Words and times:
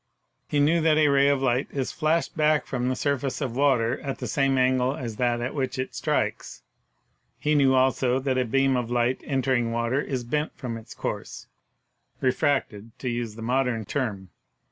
He 0.47 0.59
knew 0.59 0.81
that 0.81 0.97
a 0.97 1.09
ray 1.09 1.27
of 1.27 1.43
light 1.43 1.67
is 1.69 1.91
flashed 1.91 2.35
back 2.35 2.65
from 2.65 2.89
the 2.89 2.95
66 2.95 3.01
PHYSICS 3.21 3.35
surface 3.37 3.41
of 3.51 3.55
water 3.55 3.99
at 4.01 4.17
the 4.17 4.25
same 4.25 4.57
angle 4.57 4.95
as 4.95 5.17
that 5.17 5.41
at 5.41 5.53
which 5.53 5.77
it 5.77 5.93
strikes; 5.93 6.63
he 7.37 7.53
knew, 7.53 7.75
also, 7.75 8.19
that 8.19 8.35
a 8.39 8.43
beam 8.45 8.75
of 8.75 8.89
light 8.89 9.21
entering 9.25 9.71
water 9.71 10.01
is 10.01 10.23
bent 10.23 10.57
from 10.57 10.75
its 10.75 10.95
course— 10.95 11.45
refracted, 12.19 12.97
to 12.97 13.09
use 13.09 13.35
the 13.35 13.43
mod 13.43 13.67
ern 13.67 13.85
tern. 13.85 14.29